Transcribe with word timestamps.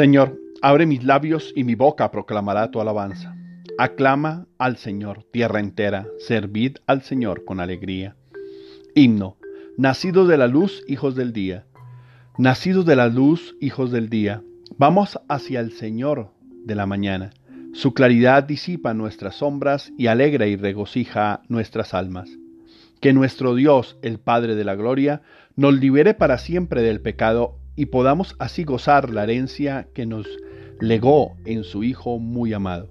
Señor, 0.00 0.40
abre 0.62 0.86
mis 0.86 1.04
labios 1.04 1.52
y 1.54 1.62
mi 1.62 1.74
boca 1.74 2.10
proclamará 2.10 2.70
tu 2.70 2.80
alabanza. 2.80 3.36
Aclama 3.76 4.46
al 4.56 4.78
Señor, 4.78 5.24
tierra 5.30 5.60
entera, 5.60 6.06
servid 6.18 6.78
al 6.86 7.02
Señor 7.02 7.44
con 7.44 7.60
alegría. 7.60 8.16
Himno, 8.94 9.36
nacidos 9.76 10.26
de 10.26 10.38
la 10.38 10.46
luz, 10.46 10.82
hijos 10.88 11.16
del 11.16 11.34
día. 11.34 11.66
Nacidos 12.38 12.86
de 12.86 12.96
la 12.96 13.08
luz, 13.08 13.56
hijos 13.60 13.90
del 13.92 14.08
día, 14.08 14.42
vamos 14.78 15.20
hacia 15.28 15.60
el 15.60 15.72
Señor 15.72 16.30
de 16.64 16.76
la 16.76 16.86
mañana. 16.86 17.28
Su 17.74 17.92
claridad 17.92 18.44
disipa 18.44 18.94
nuestras 18.94 19.34
sombras 19.34 19.92
y 19.98 20.06
alegra 20.06 20.46
y 20.46 20.56
regocija 20.56 21.42
nuestras 21.48 21.92
almas. 21.92 22.30
Que 23.02 23.12
nuestro 23.12 23.54
Dios, 23.54 23.98
el 24.00 24.18
Padre 24.18 24.54
de 24.54 24.64
la 24.64 24.76
Gloria, 24.76 25.20
nos 25.56 25.74
libere 25.78 26.14
para 26.14 26.38
siempre 26.38 26.80
del 26.80 27.02
pecado 27.02 27.59
y 27.80 27.86
podamos 27.86 28.36
así 28.38 28.64
gozar 28.64 29.08
la 29.08 29.22
herencia 29.22 29.88
que 29.94 30.04
nos 30.04 30.26
legó 30.80 31.38
en 31.46 31.64
su 31.64 31.82
Hijo 31.82 32.18
muy 32.18 32.52
amado. 32.52 32.90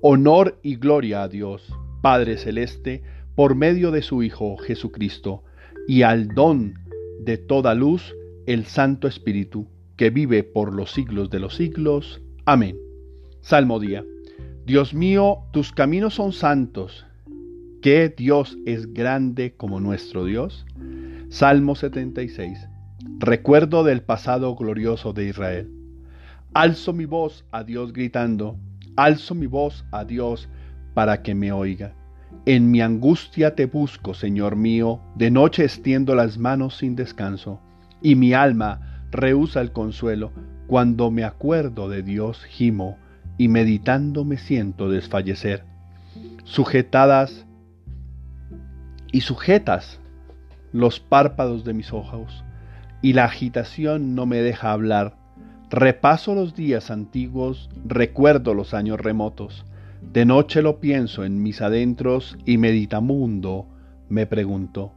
Honor 0.00 0.58
y 0.62 0.76
gloria 0.76 1.24
a 1.24 1.28
Dios, 1.28 1.70
Padre 2.00 2.38
Celeste, 2.38 3.02
por 3.34 3.54
medio 3.54 3.90
de 3.90 4.00
su 4.00 4.22
Hijo 4.22 4.56
Jesucristo, 4.56 5.44
y 5.86 6.04
al 6.04 6.28
don 6.28 6.72
de 7.20 7.36
toda 7.36 7.74
luz, 7.74 8.14
el 8.46 8.64
Santo 8.64 9.08
Espíritu, 9.08 9.66
que 9.96 10.08
vive 10.08 10.42
por 10.42 10.72
los 10.72 10.90
siglos 10.92 11.28
de 11.28 11.40
los 11.40 11.56
siglos. 11.56 12.22
Amén. 12.46 12.78
Salmo 13.42 13.78
día. 13.78 14.06
Dios 14.64 14.94
mío, 14.94 15.40
tus 15.52 15.70
caminos 15.70 16.14
son 16.14 16.32
santos. 16.32 17.04
¿Qué 17.82 18.08
Dios 18.08 18.56
es 18.64 18.94
grande 18.94 19.52
como 19.54 19.80
nuestro 19.80 20.24
Dios? 20.24 20.64
Salmo 21.28 21.74
76. 21.74 22.68
Recuerdo 23.00 23.84
del 23.84 24.02
pasado 24.02 24.56
glorioso 24.56 25.12
de 25.12 25.28
Israel. 25.28 25.70
Alzo 26.52 26.92
mi 26.92 27.04
voz 27.04 27.44
a 27.52 27.62
Dios 27.62 27.92
gritando, 27.92 28.58
alzo 28.96 29.36
mi 29.36 29.46
voz 29.46 29.84
a 29.92 30.04
Dios 30.04 30.48
para 30.94 31.22
que 31.22 31.36
me 31.36 31.52
oiga. 31.52 31.94
En 32.44 32.72
mi 32.72 32.80
angustia 32.80 33.54
te 33.54 33.66
busco, 33.66 34.14
Señor 34.14 34.56
mío, 34.56 35.00
de 35.14 35.30
noche 35.30 35.62
extiendo 35.62 36.16
las 36.16 36.38
manos 36.38 36.78
sin 36.78 36.96
descanso, 36.96 37.60
y 38.02 38.16
mi 38.16 38.32
alma 38.32 39.04
rehúsa 39.12 39.60
el 39.60 39.70
consuelo. 39.70 40.32
Cuando 40.66 41.12
me 41.12 41.22
acuerdo 41.22 41.88
de 41.88 42.02
Dios, 42.02 42.44
gimo, 42.46 42.98
y 43.36 43.46
meditando 43.46 44.24
me 44.24 44.38
siento 44.38 44.90
desfallecer. 44.90 45.64
Sujetadas 46.42 47.46
y 49.12 49.20
sujetas 49.20 50.00
los 50.72 50.98
párpados 50.98 51.64
de 51.64 51.74
mis 51.74 51.92
ojos, 51.92 52.44
y 53.02 53.12
la 53.12 53.24
agitación 53.24 54.14
no 54.14 54.26
me 54.26 54.38
deja 54.38 54.72
hablar. 54.72 55.16
Repaso 55.70 56.34
los 56.34 56.54
días 56.54 56.90
antiguos, 56.90 57.70
recuerdo 57.84 58.54
los 58.54 58.74
años 58.74 59.00
remotos. 59.00 59.64
De 60.02 60.24
noche 60.24 60.62
lo 60.62 60.80
pienso 60.80 61.24
en 61.24 61.42
mis 61.42 61.60
adentros 61.60 62.38
y 62.44 62.56
meditamundo 62.58 63.68
me 64.08 64.26
pregunto, 64.26 64.94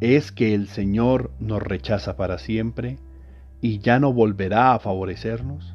¿es 0.00 0.30
que 0.30 0.54
el 0.54 0.68
Señor 0.68 1.32
nos 1.40 1.60
rechaza 1.60 2.16
para 2.16 2.38
siempre 2.38 2.98
y 3.60 3.80
ya 3.80 3.98
no 3.98 4.12
volverá 4.12 4.74
a 4.74 4.78
favorecernos? 4.78 5.74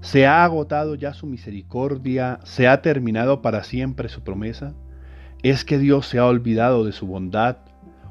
¿Se 0.00 0.26
ha 0.26 0.44
agotado 0.44 0.94
ya 0.94 1.12
su 1.12 1.26
misericordia? 1.26 2.40
¿Se 2.44 2.66
ha 2.66 2.80
terminado 2.80 3.42
para 3.42 3.62
siempre 3.62 4.08
su 4.08 4.22
promesa? 4.22 4.74
¿Es 5.42 5.64
que 5.64 5.78
Dios 5.78 6.06
se 6.06 6.18
ha 6.18 6.26
olvidado 6.26 6.84
de 6.84 6.92
su 6.92 7.06
bondad? 7.06 7.58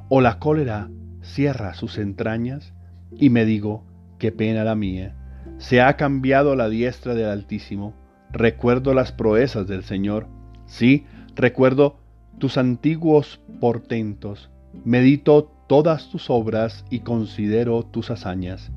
¿O 0.10 0.22
la 0.22 0.38
cólera 0.38 0.90
cierra 1.22 1.74
sus 1.74 1.98
entrañas? 1.98 2.74
Y 3.18 3.30
me 3.30 3.46
digo, 3.46 3.84
qué 4.20 4.32
pena 4.32 4.64
la 4.64 4.76
mía. 4.76 5.16
Se 5.58 5.82
ha 5.82 5.96
cambiado 5.98 6.56
la 6.56 6.70
diestra 6.70 7.14
del 7.14 7.28
Altísimo. 7.28 7.94
Recuerdo 8.32 8.94
las 8.94 9.12
proezas 9.12 9.68
del 9.68 9.84
Señor. 9.84 10.28
Sí, 10.66 11.06
recuerdo 11.36 11.98
tus 12.40 12.58
antiguos 12.58 13.40
portentos. 13.60 14.50
Medito 14.86 15.52
todas 15.68 16.10
tus 16.10 16.30
obras 16.30 16.86
y 16.90 17.00
considero 17.00 17.84
tus 17.84 18.10
hazañas. 18.12 18.72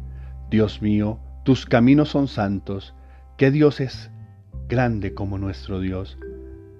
Dios 0.51 0.83
mío, 0.83 1.19
tus 1.45 1.67
caminos 1.67 2.11
son 2.11 2.29
santos. 2.29 2.95
¿Qué 3.37 3.51
Dios 3.51 3.81
es 3.81 4.11
grande 4.69 5.15
como 5.15 5.39
nuestro 5.39 5.81
Dios? 5.81 6.19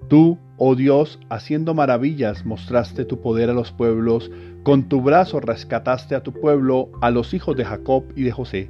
Tú, 0.07 0.37
oh 0.57 0.75
Dios, 0.75 1.19
haciendo 1.29 1.73
maravillas, 1.73 2.45
mostraste 2.45 3.03
tu 3.03 3.19
poder 3.21 3.49
a 3.49 3.53
los 3.53 3.71
pueblos, 3.73 4.31
con 4.63 4.87
tu 4.87 5.01
brazo 5.01 5.39
rescataste 5.41 6.15
a 6.15 6.23
tu 6.23 6.31
pueblo, 6.31 6.89
a 7.01 7.11
los 7.11 7.33
hijos 7.33 7.57
de 7.57 7.65
Jacob 7.65 8.05
y 8.15 8.23
de 8.23 8.31
José. 8.31 8.69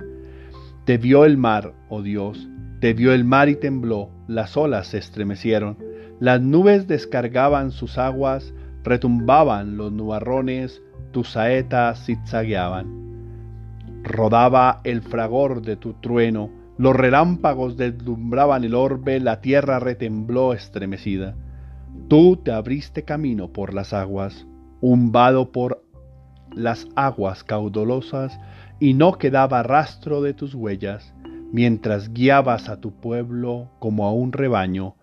Te 0.86 0.98
vio 0.98 1.26
el 1.26 1.38
mar, 1.38 1.74
oh 1.90 2.02
Dios, 2.02 2.48
te 2.80 2.94
vio 2.94 3.14
el 3.14 3.24
mar 3.24 3.50
y 3.50 3.56
tembló, 3.56 4.10
las 4.28 4.58
olas 4.58 4.88
se 4.88 4.98
estremecieron, 4.98 5.78
las 6.20 6.42
nubes 6.42 6.88
descargaban 6.88 7.72
sus 7.72 8.00
aguas, 8.00 8.54
retumbaban 8.84 9.78
los 9.78 9.92
nubarrones, 9.92 10.82
tus 11.12 11.30
saetas 11.32 12.06
zigzagueaban. 12.06 13.06
Rodaba 14.04 14.82
el 14.84 15.02
fragor 15.02 15.62
de 15.62 15.76
tu 15.76 15.94
trueno, 15.94 16.50
los 16.78 16.96
relámpagos 16.96 17.76
deslumbraban 17.76 18.64
el 18.64 18.76
orbe, 18.76 19.20
la 19.20 19.42
tierra 19.42 19.80
retembló 19.80 20.54
estremecida. 20.54 21.36
Tú 22.08 22.38
te 22.38 22.52
abriste 22.52 23.04
camino 23.04 23.52
por 23.52 23.74
las 23.74 23.94
aguas, 23.94 24.46
un 24.80 25.12
vado 25.12 25.52
por 25.52 25.84
las 26.56 26.88
aguas 26.96 27.44
caudalosas, 27.44 28.40
y 28.80 28.94
no 28.94 29.18
quedaba 29.18 29.64
rastro 29.64 30.22
de 30.22 30.36
tus 30.36 30.54
huellas, 30.54 31.14
mientras 31.52 32.14
guiabas 32.14 32.70
a 32.70 32.80
tu 32.80 32.92
pueblo 32.92 33.72
como 33.80 34.06
a 34.06 34.14
un 34.14 34.32
rebaño 34.32 34.96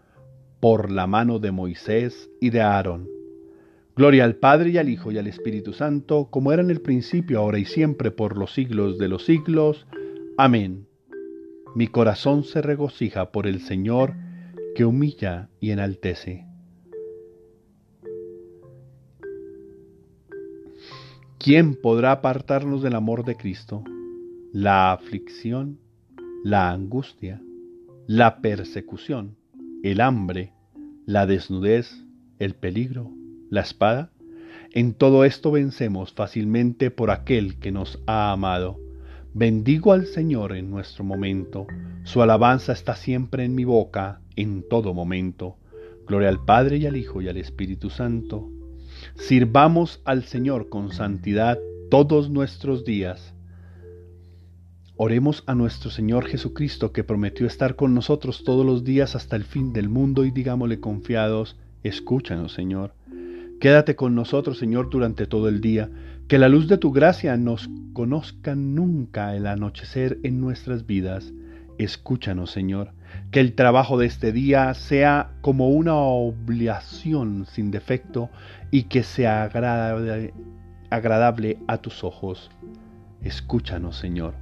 por 0.61 0.93
la 0.93 1.09
mano 1.09 1.41
de 1.41 1.51
Moisés 1.51 2.31
y 2.41 2.51
de 2.51 2.61
Aarón. 2.61 3.09
Gloria 3.97 4.25
al 4.25 4.37
Padre 4.37 4.71
y 4.71 4.79
al 4.79 4.89
Hijo 4.89 5.11
y 5.11 5.19
al 5.19 5.27
Espíritu 5.27 5.73
Santo, 5.73 6.29
como 6.31 6.53
era 6.53 6.63
en 6.63 6.71
el 6.71 6.81
principio, 6.81 7.41
ahora 7.41 7.59
y 7.59 7.65
siempre, 7.65 8.11
por 8.13 8.39
los 8.39 8.55
siglos 8.55 8.99
de 8.99 9.09
los 9.09 9.25
siglos. 9.25 9.87
Amén. 10.37 10.87
Mi 11.75 11.89
corazón 11.89 12.45
se 12.45 12.63
regocija 12.63 13.33
por 13.33 13.49
el 13.49 13.61
Señor 13.61 14.15
que 14.77 14.85
humilla 14.85 15.49
y 15.61 15.71
enaltece. 15.71 16.47
¿Quién 21.39 21.75
podrá 21.75 22.13
apartarnos 22.13 22.81
del 22.83 22.95
amor 22.95 23.25
de 23.25 23.37
Cristo? 23.37 23.83
La 24.53 24.93
aflicción, 24.93 25.81
la 26.45 26.71
angustia, 26.71 27.43
la 28.07 28.41
persecución, 28.41 29.37
el 29.83 30.01
hambre, 30.01 30.53
la 31.07 31.27
desnudez, 31.27 32.05
el 32.39 32.55
peligro, 32.55 33.11
la 33.51 33.63
espada. 33.63 34.13
En 34.71 34.95
todo 34.95 35.25
esto 35.25 35.51
vencemos 35.51 36.13
fácilmente 36.13 36.91
por 36.93 37.11
aquel 37.11 37.59
que 37.59 37.73
nos 37.73 38.01
ha 38.07 38.31
amado. 38.31 38.84
Bendigo 39.37 39.93
al 39.93 40.07
Señor 40.07 40.55
en 40.55 40.71
nuestro 40.71 41.03
momento. 41.03 41.67
Su 42.05 42.23
alabanza 42.23 42.73
está 42.73 42.95
siempre 42.95 43.45
en 43.45 43.57
mi 43.57 43.65
boca, 43.65 44.21
en 44.37 44.63
todo 44.63 44.95
momento. 44.95 45.57
Gloria 46.07 46.29
al 46.29 46.45
Padre 46.45 46.77
y 46.77 46.87
al 46.87 46.97
Hijo 46.97 47.21
y 47.21 47.29
al 47.29 47.37
Espíritu 47.37 47.91
Santo. 47.91 48.49
Sirvamos 49.17 50.01
al 50.05 50.23
Señor 50.23 50.69
con 50.69 50.93
santidad 50.93 51.59
todos 51.91 52.31
nuestros 52.31 52.85
días. 52.85 53.35
Oremos 54.95 55.43
a 55.49 55.57
nuestro 55.57 55.91
Señor 55.91 56.27
Jesucristo 56.27 56.93
que 56.93 57.03
prometió 57.03 57.49
estar 57.49 57.75
con 57.75 57.93
nosotros 57.93 58.45
todos 58.45 58.65
los 58.65 58.85
días 58.85 59.17
hasta 59.17 59.35
el 59.35 59.43
fin 59.43 59.73
del 59.73 59.89
mundo 59.89 60.25
y 60.25 60.31
digámosle 60.31 60.79
confiados, 60.79 61.57
escúchanos 61.83 62.53
Señor. 62.53 62.95
Quédate 63.59 63.97
con 63.97 64.15
nosotros 64.15 64.59
Señor 64.59 64.91
durante 64.91 65.27
todo 65.27 65.49
el 65.49 65.61
día 65.61 65.91
que 66.29 66.39
la 66.39 66.49
luz 66.49 66.69
de 66.69 66.79
tu 66.79 66.93
gracia 66.93 67.37
nos 67.37 67.69
conozca 67.95 68.55
nunca 68.55 69.35
el 69.35 69.47
anochecer 69.47 70.19
en 70.23 70.41
nuestras 70.41 70.85
vidas. 70.85 71.33
Escúchanos, 71.79 72.51
Señor, 72.51 72.93
que 73.31 73.41
el 73.41 73.55
trabajo 73.55 73.97
de 73.97 74.07
este 74.07 74.33
día 74.33 74.75
sea 74.75 75.31
como 75.41 75.71
una 75.71 75.95
obligación 75.95 77.47
sin 77.47 77.71
defecto 77.71 78.29
y 78.71 78.85
que 78.85 79.03
sea 79.03 79.45
agradable, 79.45 80.35
agradable 80.91 81.59
a 81.67 81.79
tus 81.79 82.05
ojos. 82.05 82.51
Escúchanos, 83.23 83.97
Señor, 83.97 84.35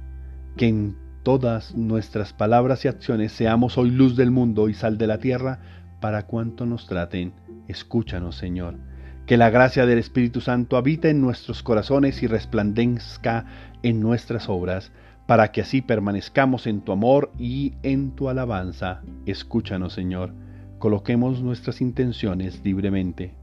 que 0.57 0.67
en 0.67 0.97
todas 1.23 1.73
nuestras 1.75 2.33
palabras 2.33 2.83
y 2.83 2.89
acciones 2.89 3.31
seamos 3.31 3.77
hoy 3.77 3.91
luz 3.91 4.17
del 4.17 4.31
mundo 4.31 4.67
y 4.67 4.73
sal 4.73 4.97
de 4.97 5.07
la 5.07 5.19
tierra 5.19 5.59
para 6.01 6.27
cuanto 6.27 6.65
nos 6.65 6.87
traten. 6.87 7.33
Escúchanos, 7.67 8.35
Señor 8.35 8.92
que 9.25 9.37
la 9.37 9.49
gracia 9.49 9.85
del 9.85 9.99
Espíritu 9.99 10.41
Santo 10.41 10.77
habite 10.77 11.09
en 11.09 11.21
nuestros 11.21 11.63
corazones 11.63 12.21
y 12.23 12.27
resplandezca 12.27 13.45
en 13.81 13.99
nuestras 13.99 14.49
obras, 14.49 14.91
para 15.25 15.51
que 15.51 15.61
así 15.61 15.81
permanezcamos 15.81 16.67
en 16.67 16.81
tu 16.81 16.91
amor 16.91 17.31
y 17.39 17.73
en 17.83 18.11
tu 18.11 18.27
alabanza. 18.27 19.01
Escúchanos, 19.25 19.93
Señor. 19.93 20.33
Coloquemos 20.79 21.41
nuestras 21.41 21.79
intenciones 21.79 22.61
libremente. 22.65 23.42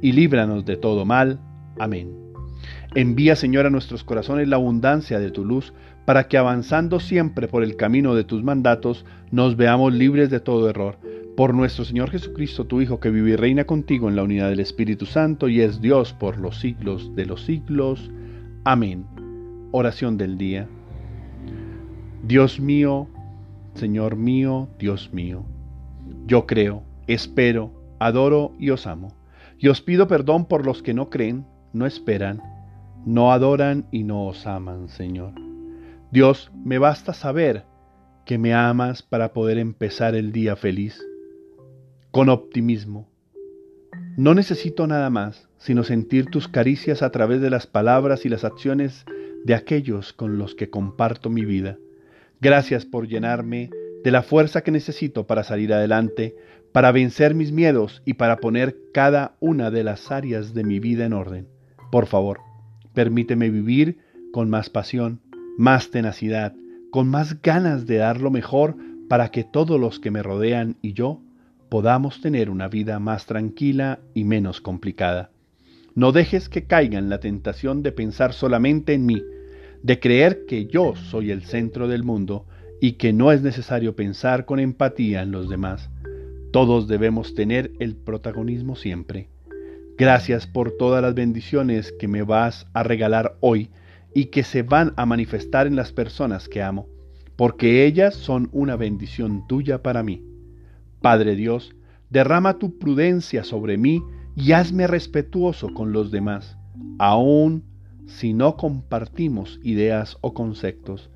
y 0.00 0.12
líbranos 0.12 0.64
de 0.64 0.76
todo 0.76 1.04
mal. 1.04 1.40
Amén. 1.78 2.12
Envía, 2.94 3.34
Señor, 3.34 3.66
a 3.66 3.70
nuestros 3.70 4.04
corazones 4.04 4.48
la 4.48 4.56
abundancia 4.56 5.18
de 5.18 5.30
tu 5.30 5.44
luz, 5.44 5.72
para 6.04 6.28
que 6.28 6.36
avanzando 6.36 7.00
siempre 7.00 7.48
por 7.48 7.64
el 7.64 7.76
camino 7.76 8.14
de 8.14 8.24
tus 8.24 8.44
mandatos, 8.44 9.04
nos 9.30 9.56
veamos 9.56 9.92
libres 9.92 10.30
de 10.30 10.40
todo 10.40 10.68
error. 10.68 10.98
Por 11.36 11.54
nuestro 11.54 11.84
Señor 11.84 12.10
Jesucristo, 12.10 12.66
tu 12.66 12.80
Hijo, 12.80 13.00
que 13.00 13.10
vive 13.10 13.30
y 13.30 13.36
reina 13.36 13.64
contigo 13.64 14.08
en 14.08 14.14
la 14.14 14.22
unidad 14.22 14.50
del 14.50 14.60
Espíritu 14.60 15.06
Santo 15.06 15.48
y 15.48 15.60
es 15.60 15.80
Dios 15.80 16.12
por 16.12 16.38
los 16.38 16.60
siglos 16.60 17.14
de 17.16 17.26
los 17.26 17.44
siglos. 17.44 18.10
Amén. 18.64 19.06
Oración 19.72 20.16
del 20.16 20.38
día. 20.38 20.68
Dios 22.22 22.60
mío, 22.60 23.08
Señor 23.74 24.16
mío, 24.16 24.68
Dios 24.78 25.12
mío, 25.12 25.44
yo 26.26 26.46
creo, 26.46 26.82
espero, 27.06 27.72
adoro 27.98 28.52
y 28.58 28.70
os 28.70 28.86
amo. 28.86 29.14
Y 29.58 29.68
os 29.68 29.80
pido 29.80 30.08
perdón 30.08 30.46
por 30.46 30.66
los 30.66 30.82
que 30.82 30.94
no 30.94 31.10
creen, 31.10 31.46
no 31.72 31.86
esperan, 31.86 32.42
no 33.06 33.32
adoran 33.32 33.86
y 33.90 34.04
no 34.04 34.26
os 34.26 34.46
aman, 34.46 34.88
Señor. 34.88 35.32
Dios, 36.10 36.50
me 36.64 36.78
basta 36.78 37.12
saber 37.12 37.64
que 38.24 38.38
me 38.38 38.54
amas 38.54 39.02
para 39.02 39.32
poder 39.32 39.58
empezar 39.58 40.14
el 40.14 40.32
día 40.32 40.56
feliz, 40.56 41.04
con 42.10 42.28
optimismo. 42.28 43.08
No 44.16 44.34
necesito 44.34 44.86
nada 44.86 45.10
más, 45.10 45.48
sino 45.58 45.82
sentir 45.82 46.26
tus 46.26 46.48
caricias 46.48 47.02
a 47.02 47.10
través 47.10 47.40
de 47.40 47.50
las 47.50 47.66
palabras 47.66 48.24
y 48.24 48.28
las 48.28 48.44
acciones 48.44 49.04
de 49.44 49.54
aquellos 49.54 50.12
con 50.12 50.38
los 50.38 50.54
que 50.54 50.70
comparto 50.70 51.30
mi 51.30 51.44
vida. 51.44 51.78
Gracias 52.40 52.84
por 52.86 53.08
llenarme 53.08 53.70
de 54.04 54.10
la 54.10 54.22
fuerza 54.22 54.62
que 54.62 54.70
necesito 54.70 55.26
para 55.26 55.44
salir 55.44 55.72
adelante, 55.72 56.36
para 56.74 56.90
vencer 56.90 57.36
mis 57.36 57.52
miedos 57.52 58.02
y 58.04 58.14
para 58.14 58.38
poner 58.38 58.76
cada 58.92 59.36
una 59.38 59.70
de 59.70 59.84
las 59.84 60.10
áreas 60.10 60.54
de 60.54 60.64
mi 60.64 60.80
vida 60.80 61.06
en 61.06 61.12
orden. 61.12 61.46
Por 61.92 62.06
favor, 62.06 62.40
permíteme 62.92 63.48
vivir 63.48 63.98
con 64.32 64.50
más 64.50 64.70
pasión, 64.70 65.20
más 65.56 65.92
tenacidad, 65.92 66.52
con 66.90 67.06
más 67.06 67.40
ganas 67.42 67.86
de 67.86 67.98
dar 67.98 68.20
lo 68.20 68.32
mejor 68.32 68.74
para 69.08 69.28
que 69.28 69.44
todos 69.44 69.78
los 69.78 70.00
que 70.00 70.10
me 70.10 70.24
rodean 70.24 70.74
y 70.82 70.94
yo 70.94 71.20
podamos 71.68 72.20
tener 72.20 72.50
una 72.50 72.66
vida 72.66 72.98
más 72.98 73.26
tranquila 73.26 74.00
y 74.12 74.24
menos 74.24 74.60
complicada. 74.60 75.30
No 75.94 76.10
dejes 76.10 76.48
que 76.48 76.64
caiga 76.64 76.98
en 76.98 77.08
la 77.08 77.20
tentación 77.20 77.84
de 77.84 77.92
pensar 77.92 78.32
solamente 78.32 78.94
en 78.94 79.06
mí, 79.06 79.22
de 79.84 80.00
creer 80.00 80.44
que 80.44 80.66
yo 80.66 80.96
soy 80.96 81.30
el 81.30 81.44
centro 81.44 81.86
del 81.86 82.02
mundo 82.02 82.46
y 82.80 82.94
que 82.94 83.12
no 83.12 83.30
es 83.30 83.42
necesario 83.42 83.94
pensar 83.94 84.44
con 84.44 84.58
empatía 84.58 85.22
en 85.22 85.30
los 85.30 85.48
demás. 85.48 85.88
Todos 86.54 86.86
debemos 86.86 87.34
tener 87.34 87.72
el 87.80 87.96
protagonismo 87.96 88.76
siempre. 88.76 89.28
Gracias 89.98 90.46
por 90.46 90.70
todas 90.70 91.02
las 91.02 91.12
bendiciones 91.12 91.90
que 91.98 92.06
me 92.06 92.22
vas 92.22 92.68
a 92.74 92.84
regalar 92.84 93.36
hoy 93.40 93.70
y 94.14 94.26
que 94.26 94.44
se 94.44 94.62
van 94.62 94.92
a 94.96 95.04
manifestar 95.04 95.66
en 95.66 95.74
las 95.74 95.90
personas 95.90 96.48
que 96.48 96.62
amo, 96.62 96.86
porque 97.34 97.84
ellas 97.84 98.14
son 98.14 98.50
una 98.52 98.76
bendición 98.76 99.48
tuya 99.48 99.82
para 99.82 100.04
mí. 100.04 100.22
Padre 101.00 101.34
Dios, 101.34 101.74
derrama 102.08 102.60
tu 102.60 102.78
prudencia 102.78 103.42
sobre 103.42 103.76
mí 103.76 104.04
y 104.36 104.52
hazme 104.52 104.86
respetuoso 104.86 105.74
con 105.74 105.90
los 105.90 106.12
demás, 106.12 106.56
aun 107.00 107.64
si 108.06 108.32
no 108.32 108.56
compartimos 108.56 109.58
ideas 109.64 110.18
o 110.20 110.34
conceptos. 110.34 111.10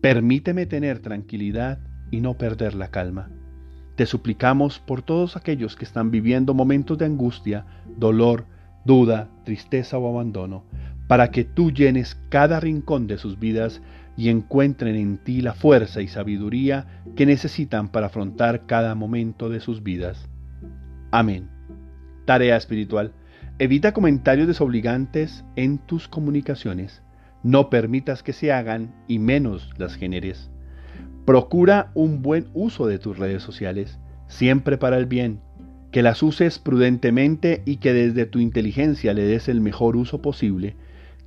Permíteme 0.00 0.66
tener 0.66 0.98
tranquilidad 0.98 1.78
y 2.10 2.22
no 2.22 2.36
perder 2.36 2.74
la 2.74 2.90
calma. 2.90 3.30
Te 4.00 4.06
suplicamos 4.06 4.78
por 4.78 5.02
todos 5.02 5.36
aquellos 5.36 5.76
que 5.76 5.84
están 5.84 6.10
viviendo 6.10 6.54
momentos 6.54 6.96
de 6.96 7.04
angustia, 7.04 7.66
dolor, 7.98 8.46
duda, 8.86 9.28
tristeza 9.44 9.98
o 9.98 10.08
abandono, 10.08 10.64
para 11.06 11.30
que 11.30 11.44
tú 11.44 11.70
llenes 11.70 12.18
cada 12.30 12.60
rincón 12.60 13.06
de 13.06 13.18
sus 13.18 13.38
vidas 13.38 13.82
y 14.16 14.30
encuentren 14.30 14.96
en 14.96 15.18
ti 15.18 15.42
la 15.42 15.52
fuerza 15.52 16.00
y 16.00 16.08
sabiduría 16.08 17.02
que 17.14 17.26
necesitan 17.26 17.88
para 17.88 18.06
afrontar 18.06 18.64
cada 18.64 18.94
momento 18.94 19.50
de 19.50 19.60
sus 19.60 19.82
vidas. 19.82 20.30
Amén. 21.10 21.50
Tarea 22.24 22.56
espiritual. 22.56 23.12
Evita 23.58 23.92
comentarios 23.92 24.48
desobligantes 24.48 25.44
en 25.56 25.76
tus 25.76 26.08
comunicaciones. 26.08 27.02
No 27.42 27.68
permitas 27.68 28.22
que 28.22 28.32
se 28.32 28.50
hagan 28.50 28.94
y 29.08 29.18
menos 29.18 29.68
las 29.76 29.94
generes. 29.94 30.50
Procura 31.30 31.92
un 31.94 32.22
buen 32.22 32.48
uso 32.54 32.88
de 32.88 32.98
tus 32.98 33.16
redes 33.16 33.40
sociales, 33.40 34.00
siempre 34.26 34.78
para 34.78 34.98
el 34.98 35.06
bien, 35.06 35.38
que 35.92 36.02
las 36.02 36.24
uses 36.24 36.58
prudentemente 36.58 37.62
y 37.64 37.76
que 37.76 37.92
desde 37.92 38.26
tu 38.26 38.40
inteligencia 38.40 39.14
le 39.14 39.22
des 39.22 39.48
el 39.48 39.60
mejor 39.60 39.94
uso 39.94 40.20
posible, 40.20 40.74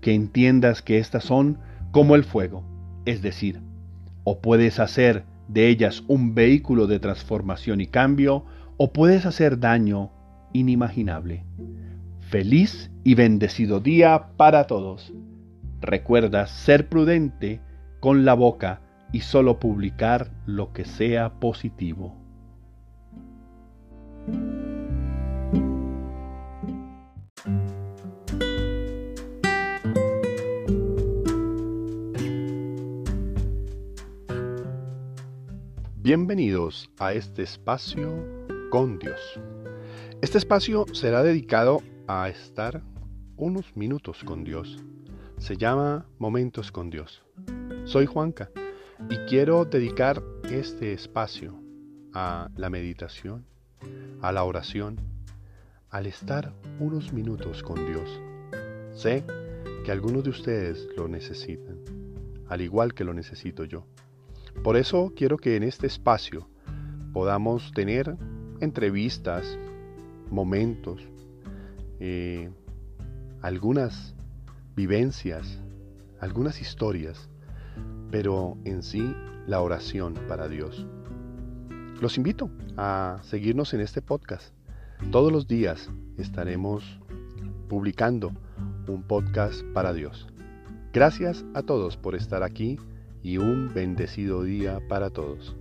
que 0.02 0.14
entiendas 0.14 0.82
que 0.82 0.98
éstas 0.98 1.24
son 1.24 1.58
como 1.92 2.16
el 2.16 2.26
fuego, 2.26 2.66
es 3.06 3.22
decir, 3.22 3.62
o 4.26 4.42
puedes 4.42 4.82
hacer 4.82 5.24
de 5.48 5.70
ellas 5.70 6.04
un 6.10 6.36
vehículo 6.36 6.88
de 6.88 7.00
transformación 7.00 7.80
y 7.80 7.88
cambio, 7.88 8.44
o 8.76 8.92
puedes 8.92 9.26
hacer 9.26 9.57
daño 9.57 10.12
inimaginable. 10.52 11.45
Feliz 12.19 12.92
y 13.06 13.16
bendecido 13.16 13.80
día 13.80 14.31
para 14.36 14.68
todos. 14.68 15.14
Recuerda 15.80 16.45
ser 16.48 16.90
prudente 16.90 17.62
con 18.02 18.26
la 18.26 18.33
boca 18.33 18.81
y 19.14 19.22
solo 19.22 19.60
publicar 19.60 20.32
lo 20.48 20.74
que 20.74 20.84
sea 20.86 21.40
positivo. 21.40 22.18
Bienvenidos 36.02 36.90
a 36.98 37.14
este 37.14 37.44
espacio 37.44 38.12
con 38.72 38.98
Dios. 38.98 39.40
Este 40.22 40.40
espacio 40.40 40.86
será 40.92 41.22
dedicado 41.22 41.82
a 42.08 42.28
estar 42.30 42.82
unos 43.38 43.78
minutos 43.78 44.24
con 44.24 44.44
Dios. 44.44 44.84
Se 45.38 45.56
llama 45.56 46.08
Momentos 46.18 46.72
con 46.72 46.90
Dios. 46.90 47.24
Soy 47.86 48.06
Juanca 48.08 48.50
y 49.10 49.18
quiero 49.28 49.66
dedicar 49.66 50.24
este 50.50 50.94
espacio 50.94 51.60
a 52.14 52.50
la 52.56 52.69
meditación, 52.69 53.45
a 54.22 54.31
la 54.31 54.44
oración, 54.44 54.98
al 55.90 56.06
estar 56.06 56.54
unos 56.80 57.12
minutos 57.14 57.64
con 57.64 57.86
Dios. 57.86 58.22
Sé 58.94 59.24
que 59.83 59.92
algunos 59.92 60.24
de 60.24 60.30
ustedes 60.30 60.88
lo 60.95 61.07
necesitan, 61.07 61.80
al 62.48 62.62
igual 62.62 62.94
que 62.94 63.04
lo 63.04 63.14
necesito 63.14 63.66
yo. 63.66 63.86
Por 64.64 64.78
eso 64.78 65.14
quiero 65.16 65.38
que 65.38 65.56
en 65.56 65.64
este 65.64 65.88
espacio 65.88 66.48
podamos 67.12 67.72
tener 67.74 68.16
entrevistas, 68.60 69.57
momentos, 70.30 71.02
eh, 72.00 72.50
algunas 73.42 74.16
vivencias, 74.76 75.60
algunas 76.19 76.62
historias 76.62 77.30
pero 78.11 78.57
en 78.65 78.83
sí 78.83 79.15
la 79.47 79.61
oración 79.61 80.13
para 80.27 80.47
Dios. 80.47 80.85
Los 82.01 82.18
invito 82.18 82.49
a 82.77 83.19
seguirnos 83.23 83.73
en 83.73 83.81
este 83.81 84.01
podcast. 84.01 84.53
Todos 85.11 85.31
los 85.31 85.47
días 85.47 85.89
estaremos 86.18 86.99
publicando 87.69 88.31
un 88.87 89.03
podcast 89.03 89.63
para 89.73 89.94
Dios. 89.94 90.27
Gracias 90.92 91.45
a 91.53 91.63
todos 91.63 91.97
por 91.97 92.15
estar 92.15 92.44
aquí 92.44 92.77
y 93.23 93.37
un 93.37 93.73
bendecido 93.73 94.44
día 94.44 94.80
para 94.87 95.09
todos. 95.09 95.56